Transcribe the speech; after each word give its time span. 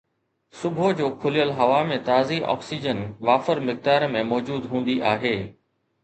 صبح 0.59 0.85
جو 0.99 1.07
کليل 1.25 1.51
هوا 1.59 1.81
۾ 1.89 1.99
تازي 2.07 2.39
آڪسيجن 2.53 3.03
وافر 3.27 3.61
مقدار 3.67 4.05
۾ 4.15 4.23
موجود 4.31 4.65
هوندي 4.71 4.97
آهي 5.11 5.35